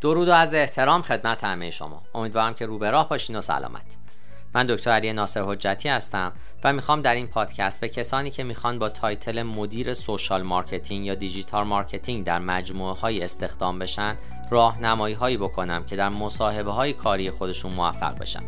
[0.00, 2.02] درود و عرض احترام خدمت همه شما.
[2.14, 3.96] امیدوارم که رو به راه باشین و سلامت.
[4.54, 6.32] من دکتر علی ناصر حجتی هستم
[6.64, 11.14] و می‌خوام در این پادکست به کسانی که می‌خوان با title مدیر social marketing یا
[11.14, 14.16] digital marketing در مجموعه های استخدام بشن
[14.50, 18.42] راهنمایی هایی بکنم که در مصاحبه های کاری خودشون موفق بشن.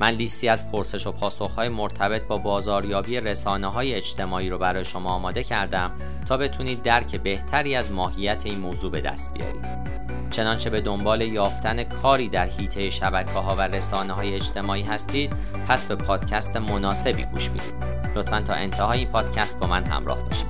[0.00, 4.84] من لیستی از پرسش و پاسخ های مرتبط با بازاریابی رسانه های اجتماعی رو برای
[4.84, 5.92] شما آماده کردم
[6.28, 9.93] تا بتونید درک بهتری از ماهیت این موضوع به دست بیارید.
[10.34, 15.32] چنانچه به دنبال یافتن کاری در حیطه شبکه ها و رسانه های اجتماعی هستید
[15.68, 17.74] پس به پادکست مناسبی گوش می‌دید.
[18.16, 20.46] لطفا تا انتهای این پادکست با من همراه باشید.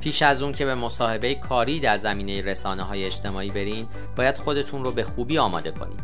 [0.00, 4.84] پیش از اون که به مصاحبه کاری در زمینه رسانه های اجتماعی برین باید خودتون
[4.84, 6.00] رو به خوبی آماده کنید.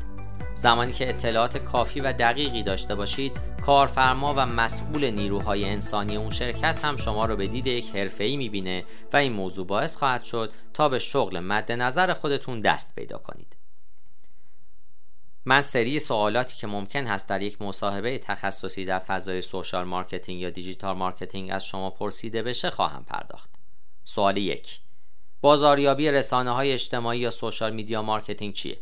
[0.55, 6.85] زمانی که اطلاعات کافی و دقیقی داشته باشید کارفرما و مسئول نیروهای انسانی اون شرکت
[6.85, 10.89] هم شما رو به دید یک حرفه‌ای می‌بینه و این موضوع باعث خواهد شد تا
[10.89, 13.57] به شغل مد نظر خودتون دست پیدا کنید.
[15.45, 20.41] من به سری سوالاتی که ممکن هست در یک مصاحبه تخصصی در فضای social marketing
[20.41, 23.51] یا digital marketing از شما پرسیده بشه خواهم پرداخت.
[24.05, 24.81] سوال یک.
[25.41, 28.79] بازاریابی رسانه های اجتماعی یا social media marketing چیه؟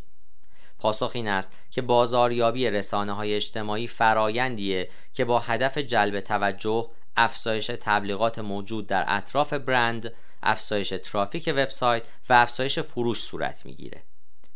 [0.80, 7.66] پاسخ این است که بازاریابی رسانه های اجتماعی فرایندیه که با هدف جلب توجه افزایش
[7.66, 14.02] تبلیغات موجود در اطراف برند افزایش ترافیک وبسایت و افزایش فروش صورت می‌گیره.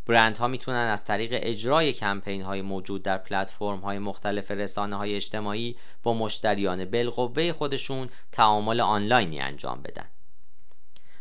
[0.06, 5.76] برندها می‌تونن از طریق اجرای کمپین های موجود در پلتفرم های مختلف رسانه های اجتماعی
[6.02, 10.06] با مشتریان بالقوه خودشون تعامل آنلاینی انجام بدن.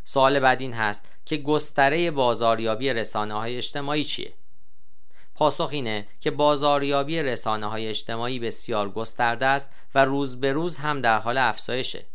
[0.04, 4.34] سوال بعد این هست که گستره بازاریابی رسانه های اجتماعی چیه؟
[5.44, 11.02] پاسخ اینه که بازاریابی رسانه های اجتماعی بسیار گسترده است و روز به روز هم
[11.02, 12.06] در حال افزایشه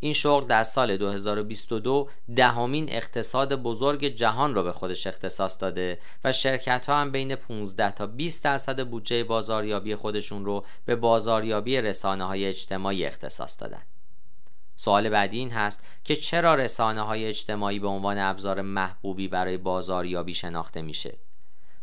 [0.00, 6.32] این شغل در سال 2022 دهمین اقتصاد بزرگ جهان را به خودش اختصاص داده و
[6.32, 12.24] شرکت ها هم بین 15 تا 20 درصد بودجه بازاریابی خودشون رو به بازاریابی رسانه
[12.24, 13.82] های اجتماعی اختصاص دادن.
[14.76, 20.34] سوال بعدی این هست که چرا رسانه های اجتماعی به عنوان ابزار محبوبی برای بازاریابی
[20.34, 21.18] شناخته میشه؟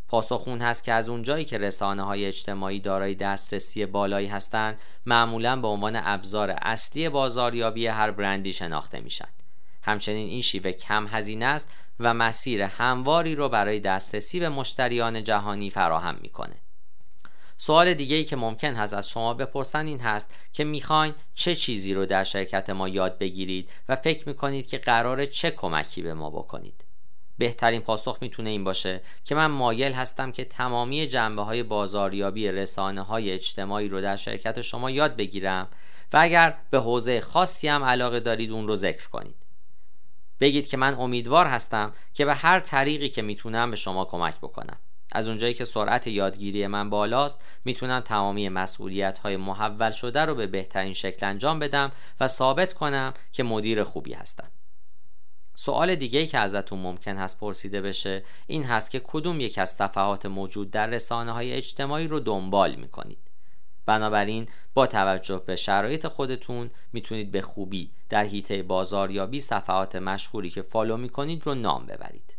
[0.08, 5.56] پاسخ اون هست که از اونجایی که رسانه های اجتماعی دارای دسترسی بالایی هستند معمولا
[5.56, 9.28] به عنوان ابزار اصلی بازاریابی هر برندی شناخته میشن.
[9.82, 15.70] همچنین این شیوه کم هزینه است و مسیر همواری رو برای دسترسی به مشتریان جهانی
[15.70, 16.56] فراهم می‌کنه.
[17.58, 21.94] سوال دیگه ای که ممکن هست از شما بپرسن این هست که می‌خواین چه چیزی
[21.94, 26.30] رو در شرکت ما یاد بگیرید و فکر می‌کنید که قرار چه کمکی به ما
[26.30, 26.85] بکنید.
[27.38, 33.02] بهترین پاسخ می‌تونه این باشه که من مایل هستم که تمامی جنبه های بازاریابی رسانه
[33.02, 35.68] های اجتماعی رو در شرکت شما یاد بگیرم
[36.14, 39.36] و اگر به حوزه خاصی هم علاقه دارید اون رو ذکر کنید.
[40.40, 44.78] بگید که من امیدوار هستم که به هر طریقی که می‌تونم به شما کمک بکنم.
[45.12, 50.48] از اونجایی که سرعت یادگیری من بالاست می‌تونم تمامی مسئولیت های محول شده رو به
[50.48, 54.48] بهترین شکل انجام بدم و ثابت کنم که مدیر خوبی هستم.
[55.56, 60.26] سوال دیگه که ازتون ممکن هست پرسیده بشه این هست که کدوم یک از صفحات
[60.26, 63.18] موجود در رسانه های اجتماعی رو دنبال می‌کنید.
[63.86, 70.62] بنابراین با توجه به شرایط خودتون می‌تونید به خوبی در حیطه بازاریابی صفحات مشهوری که
[70.62, 72.36] follow می‌کنید رو نام ببرید.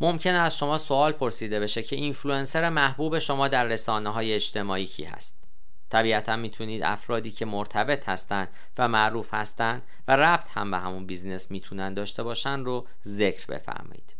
[0.00, 5.04] ممکنه از شما سوال پرسیده بشه که اینفلوئنسر محبوب شما در رسانه های اجتماعی کی
[5.04, 5.47] هست؟
[5.90, 11.50] طبیعتا می‌تونید افرادی که مرتبط هستند و معروف هستند و ربط هم به همون business
[11.50, 14.14] می‌تونن داشته باشن رو ذکر بفرمایید.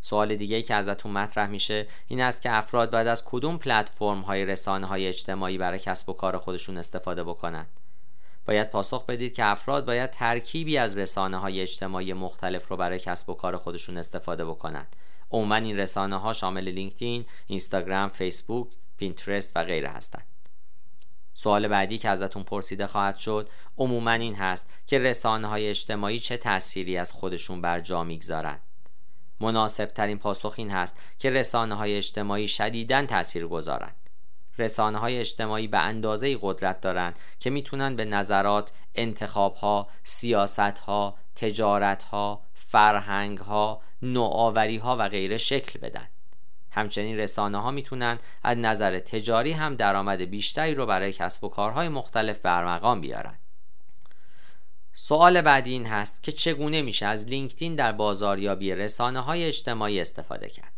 [0.00, 4.20] سوال دیگه ای که ازتون مطرح میشه این است که افراد باید از کدوم پلتفرم
[4.20, 7.66] های رسانه های اجتماعی برای کسب و کار خودشون استفاده بکنند
[8.46, 13.30] باید پاسخ بدید که افراد باید ترکیبی از رسانه های اجتماعی مختلف رو برای کسب
[13.30, 14.96] و کار خودشون استفاده بکنند
[15.30, 20.33] عموما این رسانه ها شامل لینکدین، اینستاگرام، فیسبوک، پینترست و غیره هستند
[21.34, 26.36] سوال بعدی که ازتون پرسیده خواهد شد عموما این هست که رسانه های اجتماعی چه
[26.36, 28.60] تأثیری از خودشون بر جا می‌گذارند
[29.40, 33.96] مناسب ترین پاسخ این هست که رسانه های اجتماعی شدیداً تأثیر گذارند
[34.58, 41.16] رسانه های اجتماعی به اندازه قدرت دارند که می‌تونن به نظرات، انتخاب ها، سیاست ها،
[41.36, 46.08] تجارت ها، فرهنگ ها، نوآوری ها و غیره شکل بدن.
[46.74, 51.88] همچنین رسانه ها می‌تونن از نظر تجاری هم درآمد بیشتری رو برای کسب و کارهای
[51.88, 53.34] مختلف برمقام بیارن.
[54.92, 60.48] سوال بعدی این هست که چگونه میشه از لینکدین در بازاریابی رسانه های اجتماعی استفاده
[60.48, 60.72] کرد؟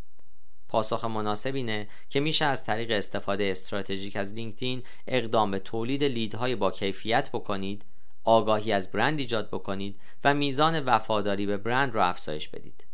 [0.69, 6.54] پاسخ مناسب اینه که میشه از طریق استفاده استراتژیک از لینکدین اقدام به تولید لیدهای
[6.54, 7.84] با کیفیت بکنید
[8.25, 12.85] آگاهی از برند ایجاد بکنید و میزان وفاداری به برند را افزایش بدید.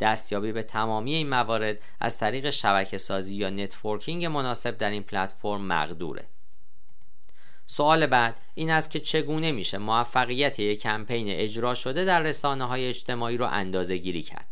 [0.00, 5.64] دستیابی به تمامی این موارد از طریق شبکه سازی یا networking مناسب در این پلتفرم
[5.64, 6.24] مقدوره.
[7.66, 12.88] سوال بعد این است که چگونه میشه موفقیت یک کمپین اجرا شده در رسانه های
[12.88, 14.46] اجتماعی رو اندازه گیری کرد؟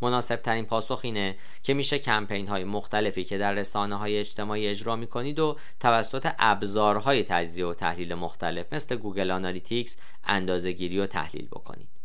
[0.00, 4.96] مناسب ترین پاسخ اینه که میشه کمپین های مختلفی که در رسانه های اجتماعی اجرا
[4.96, 11.46] می‌کنید رو توسط ابزارهای تجزیه و تحلیل مختلف مثل Google Analytics اندازه گیری و تحلیل
[11.46, 11.97] بکنید.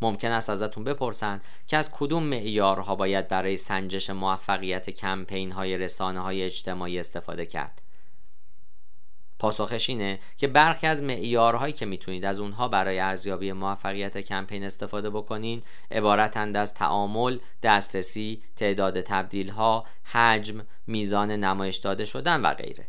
[0.00, 6.20] ممکن است ازتون بپرسن که از کدوم معیارها باید برای سنجش موفقیت کمپین های رسانه
[6.20, 7.82] های اجتماعی استفاده کرد
[9.38, 15.10] پاسخش اینه که برخی از معیارهایی که می‌تونید از اونها برای ارزیابی موفقیت کمپین استفاده
[15.10, 22.86] بکنین عبارتند از تعامل، دسترسی، تعداد تبدیل ها، حجم، میزان نمایش داده شدن و غیره.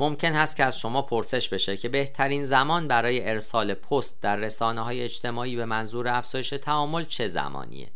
[0.00, 4.80] ممکن هست که از شما پرسش بشه که بهترین زمان برای ارسال پست در رسانه
[4.80, 7.90] های اجتماعی به منظور افزایش تعامل چه زمانیه؟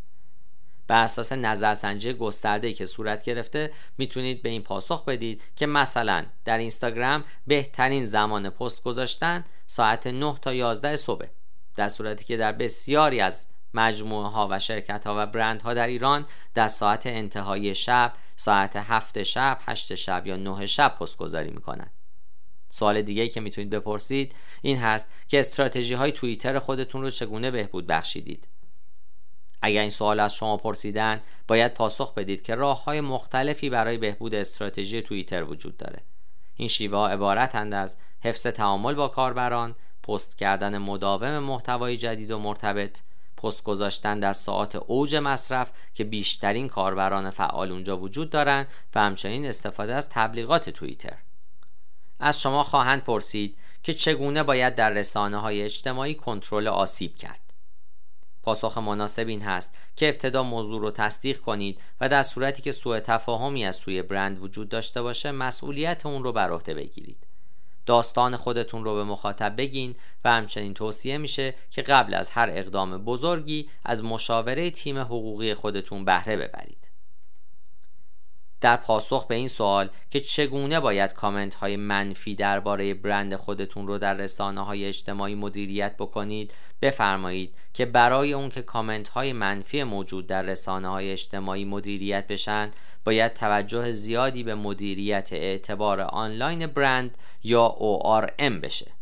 [0.86, 6.58] بر اساس نظرسنجی گسترده که صورت گرفته می‌تونید به این پاسخ بدید که مثلا در
[6.58, 11.26] اینستاگرام بهترین زمان پست گذاشتن ساعت 9 تا 11 صبح
[11.76, 13.48] در صورتی که در بسیاری از
[13.78, 18.76] مجموعه ها و شرکت ها و برند ها در ایران در ساعت انتهای شب ساعت
[18.76, 21.90] هفت شب هشت شب یا نه شب پست گذاری می‌کنن
[22.70, 27.86] سوال دیگه که می‌تونید بپرسید این هست که استراتژی های توییتر خودتون رو چگونه بهبود
[27.86, 28.48] بخشیدید؟
[29.62, 34.34] اگر این سوال از شما پرسیدن باید پاسخ بدید که راه های مختلفی برای بهبود
[34.34, 36.02] استراتژی توییتر وجود داره.
[36.56, 42.38] این شیوه ها عبارتند از حفظ تعامل با کاربران پست کردن مداوم محتوای جدید و
[42.38, 43.00] مرتبط
[43.42, 49.46] پست گذاشتن در ساعات اوج مصرف که بیشترین کاربران فعال اونجا وجود دارند و همچنین
[49.46, 51.16] استفاده از تبلیغات توییتر.
[52.20, 57.40] از شما خواهند پرسید که چگونه باید در رسانه های اجتماعی کنترل آسیب کرد.
[58.42, 63.00] پاسخ مناسب این هست که ابتدا موضوع رو تصدیق کنید و در صورتی که سوء
[63.00, 67.27] تفاهمی از سوی برند وجود داشته باشه مسئولیت اون رو بر عهده بگیرید.
[67.88, 69.94] داستان خودتون رو به مخاطب بگین
[70.24, 76.04] و همچنین توصیه میشه که قبل از هر اقدام بزرگی از مشاوره تیم حقوقی خودتون
[76.04, 76.87] بهره ببرید.
[78.60, 83.98] در پاسخ به این سوال که چگونه باید کامنت های منفی درباره برند خودتون رو
[83.98, 90.26] در رسانه های اجتماعی مدیریت بکنید بفرمایید که برای اون که کامنت های منفی موجود
[90.26, 92.70] در رسانه های اجتماعی مدیریت بشن
[93.04, 98.92] باید توجه زیادی به مدیریت اعتبار آنلاین برند یا ORM بشه.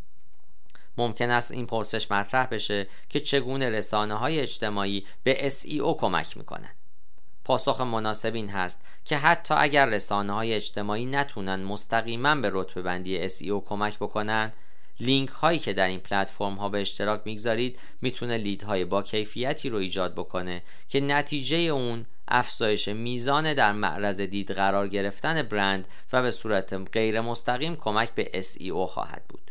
[0.97, 6.69] ممکن است این پرسش مطرح بشه که چگونه رسانه های اجتماعی به SEO کمک می‌کنن.
[7.47, 13.29] پاسخ مناسب این هست که حتی اگر رسانه های اجتماعی نتونن مستقیما به رتبه بندی
[13.29, 14.53] SEO کمک بکنن
[14.99, 19.69] لینک هایی که در این پلتفرم ها به اشتراک می‌گذارید می‌تونه lead های با کیفیتی
[19.69, 26.21] رو ایجاد بکنه که نتیجه اون افزایش میزان در معرض دید قرار گرفتن برند و
[26.21, 29.46] به صورت غیر مستقیم کمک به SEO خواهد بود.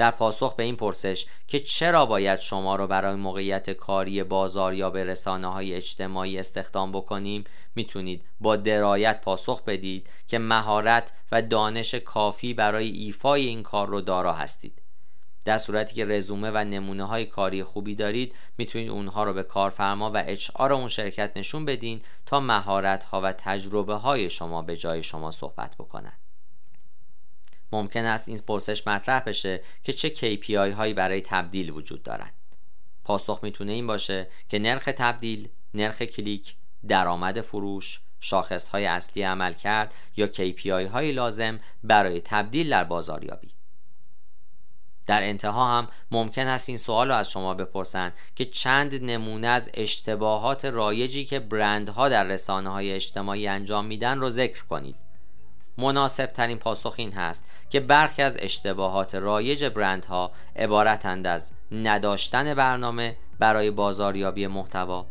[0.00, 5.46] در پاسخ به این پرسش که چرا باید شما رو برای موقعیت کاری بازاریاب رسانه
[5.46, 7.44] های اجتماعی استخدام بکنیم؟
[7.74, 14.00] می‌تونید با درایت پاسخ بدید که مهارت و دانش کافی برای ایفای این کار رو
[14.00, 14.82] دارا هستید.
[15.44, 20.10] در صورتی که رزومه و نمونه های کاری خوبی دارید می‌تونید اونها رو به کارفرما
[20.10, 25.02] و اچ اون شرکت نشون بدین تا مهارت ها و تجربه های شما به جای
[25.02, 26.19] شما صحبت بکنند
[27.72, 32.32] ممکن است این پرسش مطرح بشه که چه KPI هایی برای تبدیل وجود دارند.
[33.04, 36.54] پاسخ می‌تونه این باشه که نرخ تبدیل، نرخ کلیک،
[36.88, 43.50] درآمد فروش، شاخص های اصلی عمل کرد یا KPI های لازم برای تبدیل در بازاریابی
[45.06, 49.70] در انتها هم ممکن است این سوال رو از شما بپرسند که چند نمونه از
[49.74, 54.96] اشتباهات رایجی که برندها در رسانه های اجتماعی انجام میدن رو ذکر کنید.
[55.78, 63.16] مناسب ترین پاسخ این هست که برخی از اشتباهات رایج برندها عبارتند از نداشتن برنامه
[63.38, 65.06] برای بازاریابی محتوا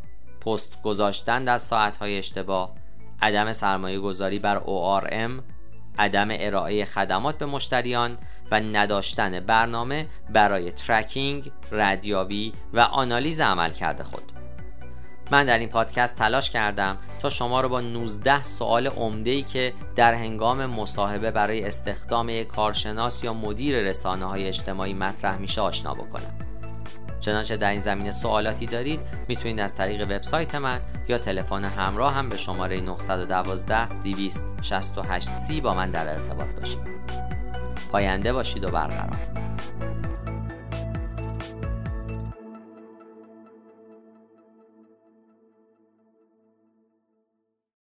[0.45, 2.75] پست گذاشتن در ساعتهای اشتباه
[3.21, 5.43] عدم سرمایه گذاری بر ORM
[5.99, 8.17] عدم ارائه خدمات به مشتریان
[8.51, 14.38] و نداشتن برنامه برای ترکینگ، ردیابی و آنالیز عملکرد خود.
[15.31, 19.73] من در این پادکست تلاش کردم تا شما رو با 19 سوال عمده ای که
[19.95, 25.93] در هنگام مصاحبه برای استخدام یک کارشناس یا مدیر رسانه های اجتماعی مطرح میشه آشنا
[25.93, 26.49] بکنم.
[27.19, 32.29] چنانچه در این زمینه سوالاتی دارید می‌تونید از طریق وبسایت من یا تلفن همراه هم
[32.29, 36.79] به شماره 912 268 سی با من در ارتباط باشید.
[37.91, 39.38] پاینده باشید و برقرار.